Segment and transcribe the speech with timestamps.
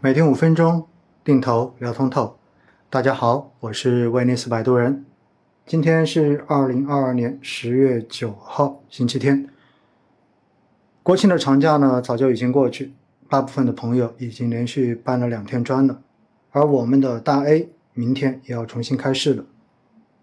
[0.00, 0.86] 每天五分钟，
[1.24, 2.38] 定投聊通透。
[2.88, 5.04] 大家好，我是威尼斯摆渡人。
[5.66, 9.48] 今天是二零二二年十月九号，星期天。
[11.02, 12.92] 国庆的长假呢，早就已经过去，
[13.28, 16.00] 大部分的朋友已经连续搬了两天砖了。
[16.52, 19.44] 而我们的大 A 明天也要重新开市了。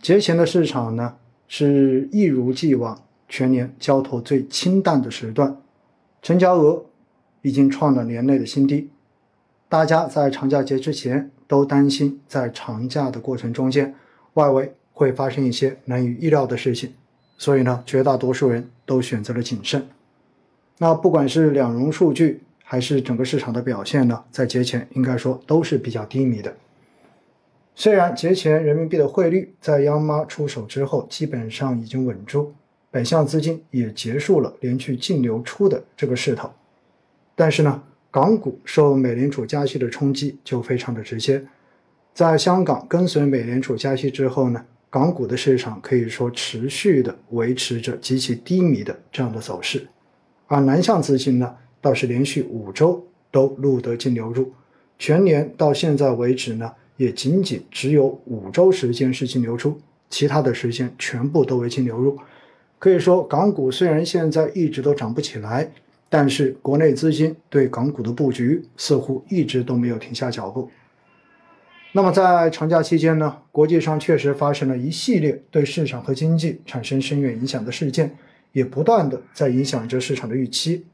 [0.00, 1.16] 节前的市场呢，
[1.46, 5.58] 是一如既往，全年交投最清淡的时段，
[6.22, 6.86] 成交额
[7.42, 8.88] 已经创了年内的新低。
[9.70, 13.94] 大家在长假节之前都担心，在长假的过程中间，
[14.32, 16.94] 外围会发生一些难以预料的事情，
[17.36, 19.86] 所以呢，绝大多数人都选择了谨慎。
[20.78, 26.56] 那不管是两融数据，还是整个市场的表现呢，在节前应该说都是比较低迷的。
[27.74, 32.54] 虽然节前人民币的汇率在央妈出手之后基本上已经稳住，
[32.90, 36.50] 北向资金也结束了连续净流出的这个势头，
[37.36, 37.82] 但是呢。
[38.10, 41.44] 港股受美联储加息的冲击就非常的直接，
[42.14, 49.86] 在香港跟随美联储加息之后呢，港股的市场可以说持续的维持着极其低迷的这样的走势，
[50.46, 54.52] 而南向资金呢倒是连续五周都录得净流入，
[54.98, 62.18] 全年到现在为止呢也仅仅只有五周时间是净流出，其他的时间全部都为净流入，
[62.78, 65.70] 可以说港股虽然现在一直都涨不起来。
[66.08, 70.70] 但是国内资金对港股的布局似乎一直都没有停下脚步。
[71.92, 78.16] 那么在长假期间呢，国际上确实发生了一系列对市场和经济产生深远影响的事件，
[78.52, 80.86] 也不断的在影响着市场的预期。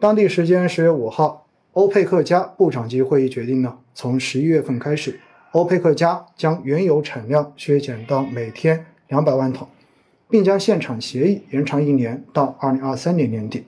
[0.00, 5.18] 当地时间十月五号，欧佩克加部长级会议决定呢，从十一月份开始，
[5.50, 9.68] 欧佩克加将原油产量削减到每天两百万桶，
[10.30, 13.64] 并将现场协议延长一年到二零二三年年底。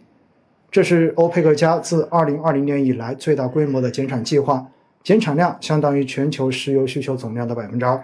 [0.71, 4.65] 这是欧佩克加自2020年以来最大规模的减产计划，
[5.03, 8.01] 减产量相当于全球石油需求总量的百分之二。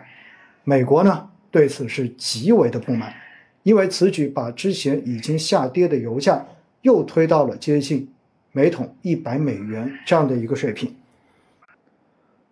[0.65, 3.15] 美国呢对此是极为的不满，
[3.63, 6.45] 因为此举把之前已经下跌的油价
[6.83, 8.09] 又推到了接近
[8.51, 10.93] 每桶一百美元这样的一个水平。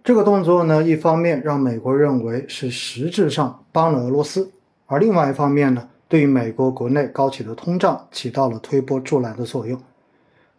[0.05, 4.53] 这个动作呢，一方面让美国认为是实质上帮了俄罗斯，
[4.87, 9.81] 而另外一方面呢，对于美国国内高企的通胀起到了推波助澜的作用。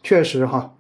[0.06, 0.72] 确实哈，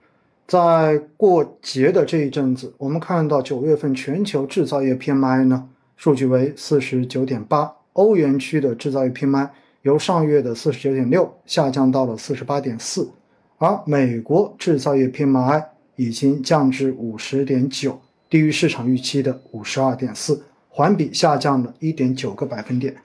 [0.46, 9.50] 在过节的这一阵子，我们看到九月份全球制造业 PMI 呢，数据为四十九点八，欧元区的制造业 PMI
[9.82, 13.10] 由上月的四十九点六下降到了四十八点四，
[13.58, 15.66] 而美国制造业 PMI
[15.96, 18.00] 已经降至五十点九，
[18.30, 22.96] 低于市场预期的五十二点四，环比下降了一点九个百分点。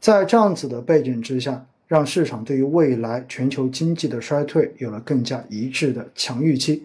[0.00, 1.64] 在这样子的背景之下。
[1.94, 6.82] 让市场对于未来全球经济的衰退有了更加一致的强预期，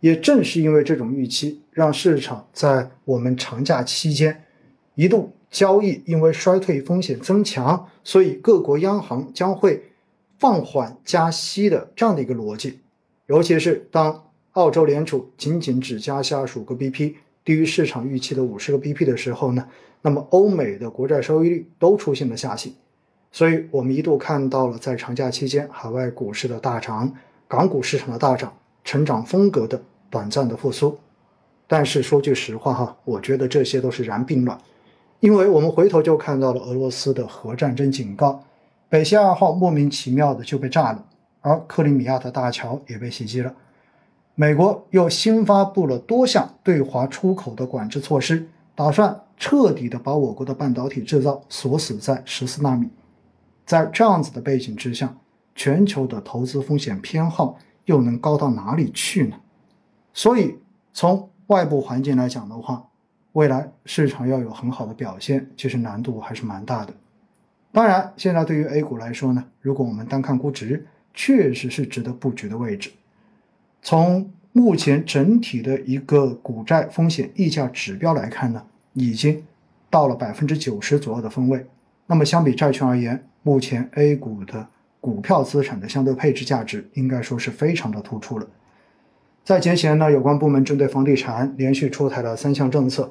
[0.00, 4.44] 也正是因为这种预期，让市场在我们长假期间
[4.94, 9.84] 一度交易，因为衰退风险增强，所以各国央行将会
[10.38, 12.80] 放缓加息的这样的一个逻辑。
[13.28, 19.66] 尤其是当澳洲联储仅仅只加下五个 BP，低于市场预期的五十个 BP 的时候呢，
[20.02, 22.74] 那么欧美的国债收益率都出现了下行。
[23.32, 27.10] 所以我们一度看到了在长假期间海外股市的大涨，
[27.48, 28.52] 港股市场的大涨，
[28.84, 30.98] 成长风格的短暂的复苏。
[31.66, 34.58] 但是说句实话哈，我觉得这些都是燃并卵，
[35.20, 38.44] 因为我们回头就看到了俄罗斯的核战争警告，
[38.90, 41.02] 北溪二号莫名其妙的就被炸了，
[41.40, 43.54] 而克里米亚的大桥也被袭击了。
[44.34, 52.88] 美国又新发布了多项对华出口的管制措施，打算彻底的把我国的半导体制造锁死在十四纳米。
[53.64, 55.16] 在这样子的背景之下，
[55.54, 59.36] 全球的投资风险偏好又能高到哪里去呢？
[60.12, 60.58] 所以
[60.92, 62.88] 从外部环境来讲的话，
[63.32, 66.92] 未来市场要有很好的表现，其实难度还是蛮大的。
[67.72, 72.90] 当然，现在对于 A 股来说呢，如果我们单看估值，确实是值得布局的位置。
[73.80, 78.62] 从目前整体的一个股债风险溢价指标来看呢，
[78.92, 79.42] 已经
[79.88, 81.66] 到了百分之九十左右的分位。
[82.06, 84.66] 那么相比债券而言，目前 A 股的
[85.00, 88.46] 股票资产的相对配置价值应该说是非常的突出了。
[89.44, 93.10] 在节前呢，有关部门针对房地产连续出台了三项政策。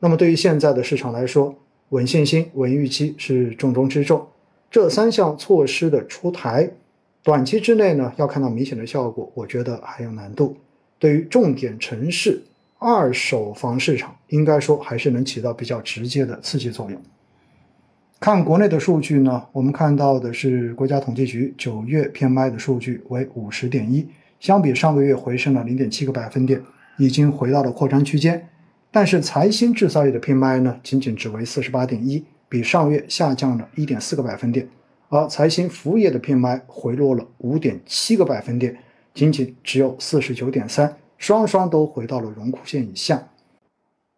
[0.00, 1.54] 那么对于现在的市场来说，
[1.88, 4.26] 稳信心、稳预期是重中之重。
[4.70, 6.70] 这三项措施的出台，
[7.22, 10.56] 短期之内呢要看到明显的效果，我觉得还有难度。
[10.98, 12.42] 对于重点城市
[12.78, 17.00] 二手房市场，应该说还是能起到比较直接的刺激作用。
[18.22, 24.06] 看国内的数据呢，我们看到的是国家统计局九月 PMI 的数据为五十点一，
[24.38, 26.62] 相比上个月回升了零点七个百分点，
[26.98, 28.48] 已经回到了扩张区间。
[28.92, 34.68] 但是财新制造业的 PMI 呢，仅仅只为四十八点一，比上月下降了一点四个百分点。
[35.08, 38.76] 而财新服务业的 PMI 回落了五点七个百分点，
[39.12, 43.30] 仅仅只有四十九点三，双双都回到了荣枯线以下。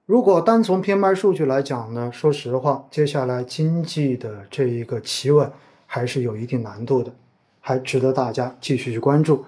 [0.06, 5.50] 如果单从 PMI 数据来讲呢，说实话，接下来经济的这一个企稳
[5.86, 7.10] 还是有一定难度的，
[7.58, 9.46] 还值得大家继续去关注。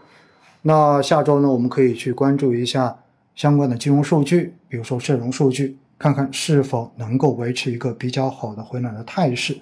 [0.62, 2.96] 那下周呢，我们可以去关注一下。
[3.34, 9.58] 相关的金融数据，比如说社融数据，看看是否能够维持一个比较好的回暖的态势。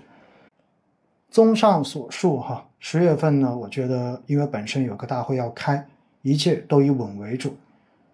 [1.28, 5.84] 综上所述，哈，十月份呢，我觉得因为本身有个大会要开，
[6.22, 7.56] 一切都以稳为主。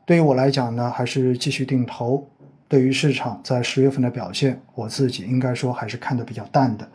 [0.07, 2.27] 对于我来讲呢，还是继续定投。
[2.71, 6.89] 对于市场在十月份的表现，我自己应该说还是看得比较淡的。